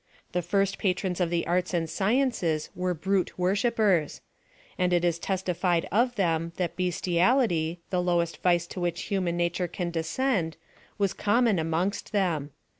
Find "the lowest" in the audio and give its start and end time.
7.91-8.41